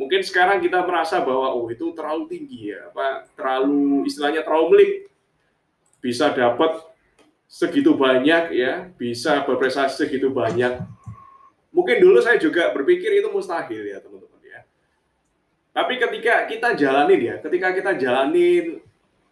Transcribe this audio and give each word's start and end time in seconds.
Mungkin 0.00 0.24
sekarang 0.24 0.64
kita 0.64 0.80
merasa 0.80 1.20
bahwa 1.20 1.52
oh 1.52 1.68
itu 1.68 1.92
terlalu 1.92 2.24
tinggi 2.24 2.72
ya, 2.72 2.88
apa 2.88 3.28
terlalu 3.36 4.08
istilahnya 4.08 4.40
terlalu 4.40 4.66
melik. 4.72 4.92
Bisa 6.00 6.32
dapat 6.32 6.80
segitu 7.44 7.92
banyak 7.92 8.56
ya, 8.56 8.88
bisa 8.96 9.44
berprestasi 9.44 10.08
segitu 10.08 10.32
banyak. 10.32 10.80
Mungkin 11.68 12.00
dulu 12.00 12.16
saya 12.24 12.40
juga 12.40 12.72
berpikir 12.72 13.12
itu 13.20 13.28
mustahil 13.28 13.92
ya 13.92 14.00
teman-teman 14.00 14.40
ya. 14.40 14.64
Tapi 15.76 16.00
ketika 16.00 16.48
kita 16.48 16.68
jalanin 16.80 17.20
ya, 17.20 17.36
ketika 17.44 17.68
kita 17.76 17.92
jalanin 18.00 18.80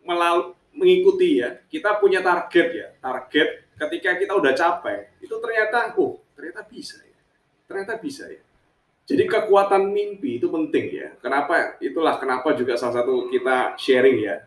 melalui 0.05 0.53
mengikuti 0.77 1.41
ya, 1.41 1.65
kita 1.73 1.97
punya 1.97 2.21
target 2.21 2.69
ya, 2.77 2.89
target 3.01 3.73
ketika 3.89 4.21
kita 4.21 4.33
udah 4.37 4.53
capai, 4.53 5.17
itu 5.25 5.33
ternyata, 5.41 5.97
oh 5.97 6.21
ternyata 6.37 6.61
bisa 6.69 7.01
ya, 7.01 7.21
ternyata 7.65 7.97
bisa 7.97 8.29
ya. 8.29 8.45
Jadi 9.09 9.25
kekuatan 9.25 9.89
mimpi 9.89 10.37
itu 10.37 10.53
penting 10.53 10.93
ya. 10.93 11.09
Kenapa? 11.25 11.81
Itulah 11.81 12.21
kenapa 12.21 12.53
juga 12.53 12.77
salah 12.77 13.01
satu 13.01 13.33
kita 13.33 13.81
sharing 13.81 14.21
ya. 14.21 14.45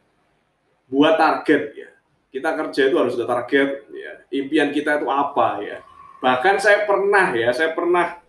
Buat 0.85 1.17
target 1.17 1.73
ya. 1.73 1.89
Kita 2.29 2.53
kerja 2.53 2.81
itu 2.85 2.95
harus 3.01 3.17
ada 3.17 3.25
target 3.25 3.89
ya. 3.89 4.21
Impian 4.29 4.69
kita 4.69 5.01
itu 5.01 5.09
apa 5.09 5.65
ya. 5.65 5.81
Bahkan 6.21 6.61
saya 6.61 6.85
pernah 6.85 7.33
ya, 7.33 7.49
saya 7.49 7.73
pernah 7.73 8.21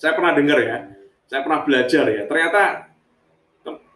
saya 0.00 0.16
pernah 0.16 0.32
dengar 0.32 0.58
ya. 0.64 0.76
Saya 1.28 1.40
pernah 1.44 1.60
belajar 1.68 2.04
ya. 2.08 2.22
Ternyata 2.24 2.62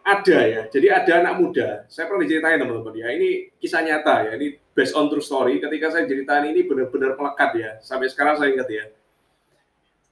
ada 0.05 0.39
ya. 0.45 0.61
Jadi 0.69 0.87
ada 0.93 1.13
anak 1.25 1.33
muda. 1.41 1.69
Saya 1.89 2.05
pernah 2.05 2.21
diceritain 2.21 2.61
teman-teman 2.61 2.93
ya. 2.93 3.07
Ini 3.17 3.57
kisah 3.57 3.81
nyata 3.81 4.29
ya. 4.29 4.31
Ini 4.37 4.61
based 4.77 4.93
on 4.93 5.09
true 5.09 5.25
story. 5.25 5.57
Ketika 5.57 5.89
saya 5.89 6.05
ceritain 6.05 6.45
ini 6.53 6.69
benar-benar 6.69 7.17
melekat 7.17 7.49
ya. 7.57 7.71
Sampai 7.81 8.13
sekarang 8.13 8.37
saya 8.37 8.53
ingat 8.53 8.69
ya 8.69 8.85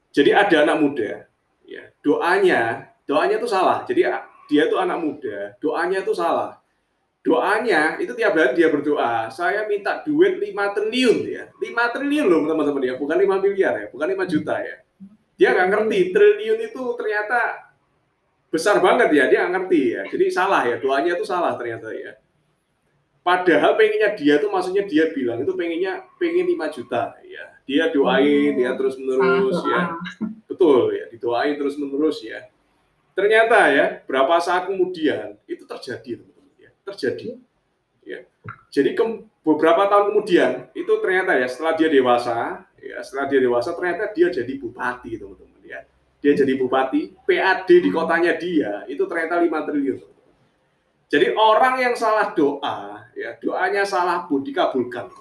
jadi 0.10 0.32
ada 0.46 0.58
anak 0.66 0.78
muda, 0.82 1.12
ya 1.66 1.84
doanya, 2.02 2.90
doanya 3.06 3.36
itu 3.38 3.48
salah. 3.50 3.86
Jadi 3.86 4.02
dia 4.50 4.62
itu 4.66 4.76
anak 4.78 4.98
muda, 4.98 5.54
doanya 5.62 6.02
itu 6.02 6.14
salah. 6.18 6.58
Doanya 7.20 8.00
itu 8.00 8.16
tiap 8.16 8.32
hari 8.34 8.56
dia 8.56 8.72
berdoa, 8.72 9.28
saya 9.30 9.68
minta 9.68 10.02
duit 10.02 10.40
5 10.40 10.76
triliun 10.76 11.18
ya. 11.28 11.44
5 11.52 11.94
triliun 11.94 12.26
loh 12.26 12.48
teman-teman 12.48 12.82
ya, 12.82 12.94
bukan 12.96 13.18
5 13.20 13.44
miliar 13.44 13.74
ya, 13.76 13.88
bukan 13.92 14.08
5 14.08 14.24
juta 14.26 14.56
ya. 14.64 14.76
Dia 15.36 15.52
nggak 15.54 15.68
ngerti 15.68 16.00
triliun 16.16 16.60
itu 16.64 16.82
ternyata 16.96 17.70
besar 18.50 18.82
banget 18.82 19.14
ya, 19.14 19.24
dia 19.30 19.46
nggak 19.46 19.54
ngerti 19.62 19.82
ya. 19.94 20.02
Jadi 20.10 20.26
salah 20.32 20.64
ya, 20.66 20.76
doanya 20.80 21.12
itu 21.14 21.28
salah 21.28 21.54
ternyata 21.60 21.92
ya. 21.92 22.16
Padahal 23.20 23.76
pengennya 23.76 24.16
dia 24.16 24.40
tuh 24.40 24.50
maksudnya 24.50 24.88
dia 24.88 25.12
bilang 25.12 25.44
itu 25.44 25.52
pengennya 25.54 26.08
pengen 26.16 26.48
5 26.56 26.76
juta 26.76 27.14
ya. 27.28 27.46
Dia 27.70 27.94
doain 27.94 28.56
ya 28.58 28.74
terus 28.74 28.98
menerus 28.98 29.60
ya. 29.62 30.00
Betul 30.50 30.98
ya, 30.98 31.06
didoain 31.14 31.56
terus 31.60 31.78
menerus 31.78 32.24
ya. 32.26 32.50
Ternyata 33.14 33.70
ya, 33.70 33.86
berapa 34.08 34.40
saat 34.40 34.72
kemudian 34.72 35.36
itu 35.46 35.68
terjadi 35.68 36.24
teman-teman 36.24 36.56
ya. 36.58 36.72
Terjadi 36.88 37.38
ya. 38.08 38.20
Jadi 38.72 38.96
ke, 38.96 39.04
beberapa 39.44 39.86
tahun 39.92 40.16
kemudian 40.16 40.52
itu 40.74 40.94
ternyata 41.04 41.36
ya 41.36 41.46
setelah 41.52 41.76
dia 41.76 41.90
dewasa 41.92 42.64
ya, 42.80 42.98
setelah 43.04 43.26
dia 43.28 43.40
dewasa 43.44 43.76
ternyata 43.76 44.10
dia 44.16 44.32
jadi 44.32 44.54
bupati 44.58 45.20
teman-teman 45.20 45.62
ya. 45.68 45.84
Dia 46.20 46.34
jadi 46.36 46.54
bupati, 46.60 47.16
PAD 47.24 47.70
di 47.70 47.90
kotanya 47.92 48.34
dia 48.36 48.84
itu 48.88 49.04
ternyata 49.06 49.40
5 49.40 49.68
triliun. 49.68 50.00
Jadi 51.10 51.28
orang 51.34 51.76
yang 51.82 51.96
salah 51.98 52.32
doa, 52.38 52.99
ya 53.20 53.36
doanya 53.44 53.84
salah 53.84 54.24
pun 54.24 54.40
dikabulkan. 54.40 55.12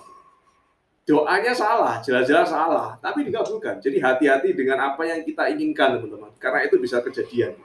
Doanya 1.09 1.57
salah, 1.57 2.05
jelas-jelas 2.05 2.53
salah, 2.53 3.01
tapi 3.01 3.25
dikabulkan. 3.25 3.81
Jadi 3.81 3.97
hati-hati 3.97 4.53
dengan 4.53 4.93
apa 4.93 5.09
yang 5.09 5.25
kita 5.25 5.49
inginkan, 5.49 5.97
teman-teman, 5.97 6.29
karena 6.37 6.69
itu 6.69 6.77
bisa 6.77 7.01
kejadian. 7.01 7.57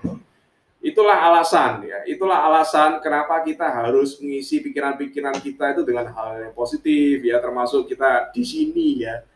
Itulah 0.79 1.27
alasan, 1.27 1.83
ya. 1.83 2.07
Itulah 2.07 2.39
alasan 2.47 3.03
kenapa 3.03 3.43
kita 3.43 3.67
harus 3.67 4.15
mengisi 4.23 4.63
pikiran-pikiran 4.63 5.43
kita 5.43 5.75
itu 5.75 5.83
dengan 5.83 6.07
hal 6.15 6.39
yang 6.39 6.55
positif, 6.55 7.19
ya, 7.19 7.43
termasuk 7.43 7.83
kita 7.91 8.31
di 8.31 8.47
sini, 8.47 9.03
ya. 9.03 9.27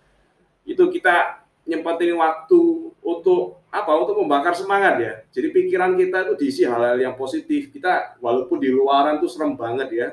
Itu 0.64 0.88
kita 0.88 1.44
nyempetin 1.68 2.16
waktu 2.16 2.60
untuk 3.04 3.60
apa 3.68 3.92
untuk 4.00 4.16
membakar 4.24 4.56
semangat 4.56 4.96
ya 5.04 5.14
jadi 5.36 5.52
pikiran 5.52 6.00
kita 6.00 6.24
itu 6.24 6.34
diisi 6.40 6.64
hal-hal 6.64 6.96
yang 6.96 7.20
positif 7.20 7.68
kita 7.76 8.16
walaupun 8.24 8.56
di 8.56 8.72
luaran 8.72 9.20
tuh 9.20 9.28
serem 9.28 9.60
banget 9.60 9.92
ya 9.92 10.08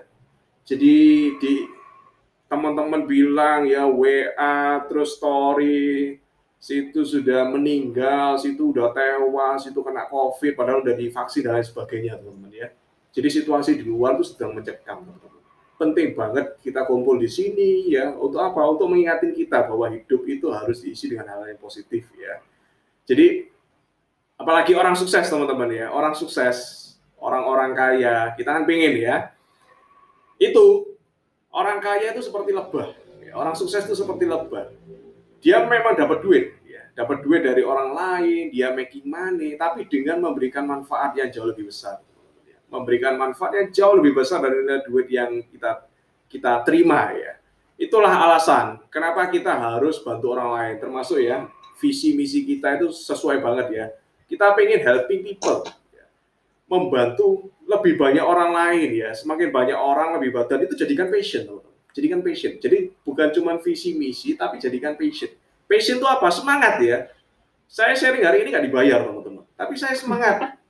jadi 0.65 0.97
di 1.39 1.55
teman-teman 2.49 3.05
bilang 3.05 3.69
ya 3.69 3.85
WA 3.89 4.85
terus 4.89 5.17
story 5.17 6.19
situ 6.61 7.05
sudah 7.05 7.49
meninggal 7.53 8.41
situ 8.41 8.73
udah 8.73 8.93
tewas 8.97 9.69
situ 9.69 9.81
kena 9.85 10.09
covid 10.09 10.57
padahal 10.57 10.81
udah 10.81 10.97
divaksin 10.97 11.45
dan 11.45 11.61
lain 11.61 11.67
sebagainya 11.67 12.17
teman-teman 12.21 12.53
ya 12.53 12.69
jadi 13.13 13.29
situasi 13.29 13.79
di 13.79 13.85
luar 13.85 14.17
tuh 14.17 14.27
sedang 14.27 14.57
mencekam 14.57 15.05
teman-teman 15.05 15.35
penting 15.75 16.15
banget 16.15 16.55
kita 16.63 16.87
kumpul 16.87 17.19
di 17.19 17.27
sini 17.27 17.91
ya 17.91 18.15
untuk 18.15 18.41
apa? 18.41 18.63
Untuk 18.63 18.87
mengingatin 18.91 19.35
kita 19.35 19.67
bahwa 19.67 19.91
hidup 19.91 20.23
itu 20.27 20.47
harus 20.55 20.81
diisi 20.81 21.11
dengan 21.11 21.35
hal 21.35 21.51
yang 21.51 21.59
positif 21.59 22.07
ya. 22.15 22.39
Jadi 23.05 23.51
apalagi 24.39 24.73
orang 24.73 24.95
sukses 24.95 25.27
teman-teman 25.27 25.71
ya, 25.75 25.87
orang 25.91 26.15
sukses, 26.15 26.57
orang-orang 27.19 27.75
kaya, 27.75 28.33
kita 28.39 28.51
kan 28.55 28.65
pengen 28.65 28.95
ya. 28.97 29.34
Itu 30.37 30.97
orang 31.55 31.79
kaya 31.79 32.13
itu 32.15 32.23
seperti 32.25 32.51
lebah, 32.51 32.95
ya. 33.23 33.33
orang 33.39 33.55
sukses 33.55 33.87
itu 33.87 33.95
seperti 33.95 34.27
lebah. 34.27 34.71
Dia 35.45 35.63
memang 35.69 35.95
dapat 35.95 36.25
duit, 36.25 36.57
ya, 36.65 36.89
dapat 36.97 37.21
duit 37.21 37.45
dari 37.45 37.61
orang 37.61 37.93
lain, 37.93 38.51
dia 38.51 38.73
making 38.73 39.05
money, 39.07 39.55
tapi 39.61 39.85
dengan 39.87 40.25
memberikan 40.25 40.65
manfaat 40.65 41.15
yang 41.15 41.29
jauh 41.29 41.49
lebih 41.53 41.69
besar 41.69 42.01
memberikan 42.75 43.15
manfaat 43.15 43.55
yang 43.55 43.69
jauh 43.71 43.95
lebih 43.95 44.19
besar 44.19 44.43
dari 44.43 44.67
duit 44.83 45.07
yang 45.07 45.39
kita 45.47 45.87
kita 46.27 46.67
terima 46.67 47.15
ya. 47.15 47.39
Itulah 47.79 48.11
alasan 48.11 48.83
kenapa 48.91 49.31
kita 49.31 49.55
harus 49.55 50.03
bantu 50.03 50.35
orang 50.35 50.51
lain, 50.59 50.75
termasuk 50.83 51.23
ya 51.23 51.47
visi 51.79 52.19
misi 52.19 52.43
kita 52.43 52.83
itu 52.83 52.91
sesuai 52.91 53.39
banget 53.39 53.67
ya. 53.71 53.87
Kita 54.27 54.51
pengen 54.59 54.83
helping 54.83 55.23
people, 55.23 55.63
ya. 55.95 56.07
membantu 56.67 57.54
lebih 57.65 57.97
banyak 57.97 58.25
orang 58.25 58.51
lain 58.53 58.91
ya. 58.95 59.11
Semakin 59.17 59.49
banyak 59.51 59.77
orang 59.77 60.17
lebih 60.21 60.37
banyak 60.37 60.49
dan 60.49 60.61
itu 60.65 60.75
jadikan 60.77 61.09
passion, 61.09 61.49
teman 61.49 61.65
jadikan 61.95 62.21
passion. 62.21 62.53
Jadi 62.59 62.91
bukan 63.07 63.31
cuma 63.31 63.57
visi 63.63 63.95
misi, 63.95 64.35
tapi 64.35 64.59
jadikan 64.59 64.99
passion. 64.99 65.31
Passion 65.65 65.97
itu 66.03 66.07
apa? 66.11 66.29
Semangat 66.29 66.83
ya. 66.83 67.09
Saya 67.71 67.97
sharing 67.97 68.23
hari 68.27 68.45
ini 68.45 68.53
nggak 68.53 68.67
dibayar 68.69 69.07
teman-teman, 69.07 69.47
tapi 69.57 69.75
saya 69.79 69.97
semangat. 69.97 70.37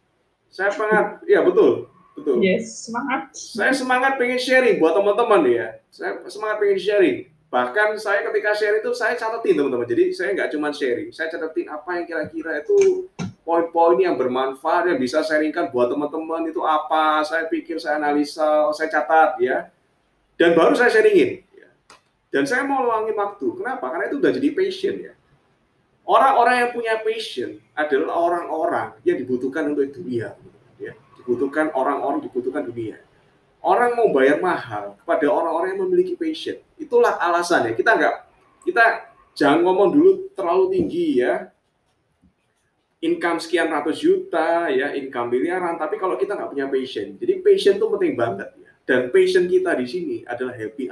Saya 0.55 0.71
semangat, 0.71 1.19
ya 1.27 1.43
betul. 1.43 1.91
Betul. 2.15 2.39
Yes, 2.39 2.87
semangat. 2.87 3.35
Saya 3.35 3.75
semangat 3.75 4.15
pengen 4.23 4.39
sharing 4.39 4.79
buat 4.79 4.95
teman-teman 4.95 5.43
ya. 5.51 5.83
Saya 5.91 6.23
semangat 6.31 6.63
pengen 6.63 6.79
sharing. 6.79 7.17
Bahkan 7.51 7.99
saya 7.99 8.23
ketika 8.31 8.55
share 8.55 8.79
itu 8.79 8.95
saya 8.95 9.19
catetin 9.19 9.59
teman-teman. 9.59 9.83
Jadi 9.83 10.15
saya 10.15 10.31
nggak 10.31 10.55
cuma 10.55 10.71
sharing, 10.71 11.11
saya 11.11 11.27
catetin 11.27 11.67
apa 11.75 11.91
yang 11.99 12.07
kira-kira 12.07 12.63
itu 12.63 13.11
poin-poin 13.45 14.01
yang 14.01 14.17
bermanfaat 14.17 14.91
yang 14.91 14.99
bisa 14.99 15.21
sharingkan 15.21 15.69
buat 15.71 15.93
teman-teman 15.93 16.49
itu 16.49 16.65
apa. 16.65 17.23
Saya 17.23 17.47
pikir, 17.47 17.79
saya 17.79 18.01
analisa, 18.01 18.73
saya 18.73 18.89
catat 18.91 19.39
ya. 19.39 19.69
Dan 20.35 20.57
baru 20.57 20.75
saya 20.75 20.91
sharingin. 20.91 21.45
Ya. 21.55 21.69
Dan 22.33 22.49
saya 22.49 22.67
mau 22.67 22.83
luangin 22.83 23.15
waktu. 23.15 23.47
Kenapa? 23.61 23.87
Karena 23.93 24.11
itu 24.11 24.19
udah 24.19 24.33
jadi 24.33 24.49
passion 24.57 24.95
ya. 24.99 25.13
Orang-orang 26.05 26.55
yang 26.65 26.71
punya 26.73 26.95
passion 27.01 27.61
adalah 27.73 28.13
orang-orang 28.17 28.89
yang 29.07 29.17
dibutuhkan 29.21 29.73
untuk 29.73 29.89
dunia 29.93 30.37
dibutuhkan 31.25 31.73
orang-orang, 31.73 32.21
dibutuhkan 32.21 32.69
dunia. 32.69 33.01
Orang 33.65 33.97
mau 33.97 34.13
bayar 34.13 34.45
mahal 34.45 34.93
kepada 35.01 35.25
orang-orang 35.33 35.73
yang 35.73 35.89
memiliki 35.89 36.13
passion. 36.21 36.61
Itulah 36.77 37.17
alasannya. 37.17 37.73
Kita 37.73 37.97
nggak, 37.97 38.15
kita 38.69 38.85
jangan 39.33 39.65
ngomong 39.65 39.89
dulu 39.97 40.11
terlalu 40.37 40.77
tinggi 40.77 41.25
ya. 41.25 41.49
Income 43.05 43.37
sekian 43.37 43.69
ratus 43.69 44.01
juta, 44.01 44.73
ya, 44.73 44.97
income 44.97 45.37
miliaran. 45.37 45.77
Tapi 45.77 46.01
kalau 46.01 46.17
kita 46.17 46.41
nggak 46.41 46.57
punya 46.57 46.73
passion, 46.73 47.21
jadi 47.21 47.45
passion 47.45 47.77
itu 47.77 47.85
penting 47.85 48.17
banget 48.17 48.49
ya. 48.57 48.73
Dan 48.89 49.13
passion 49.13 49.45
kita 49.45 49.77
di 49.77 49.85
sini 49.85 50.17
adalah 50.25 50.57
happy. 50.57 50.89